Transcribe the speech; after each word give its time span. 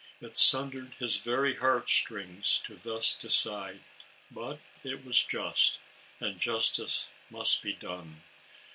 It 0.19 0.35
sundered 0.35 0.95
his 0.97 1.17
very 1.17 1.57
heart 1.57 1.87
strings 1.87 2.59
to 2.65 2.73
thus 2.75 3.13
decide, 3.15 3.81
but 4.31 4.59
it 4.83 5.05
was 5.05 5.23
just, 5.23 5.77
and 6.19 6.39
justice 6.39 7.11
must 7.29 7.61
be 7.61 7.73
done. 7.73 8.23